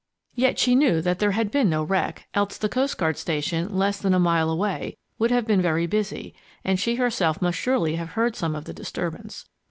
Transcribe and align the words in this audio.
Yet 0.33 0.57
she 0.57 0.73
knew 0.73 0.99
that 1.01 1.19
there 1.19 1.29
had 1.33 1.51
been 1.51 1.69
no 1.69 1.83
wreck, 1.83 2.25
else 2.33 2.57
the 2.57 2.67
coast 2.67 2.97
guard 2.97 3.19
station, 3.19 3.77
less 3.77 3.99
than 3.99 4.15
a 4.15 4.19
mile 4.19 4.49
away, 4.49 4.97
would 5.19 5.29
have 5.29 5.45
been 5.45 5.61
very 5.61 5.85
busy, 5.85 6.33
and 6.63 6.79
she 6.79 6.95
herself 6.95 7.39
must 7.39 7.59
surely 7.59 7.97
have 7.97 8.13
heard 8.13 8.35
some 8.35 8.55
of 8.55 8.65
the 8.65 8.73
disturbance. 8.73 9.47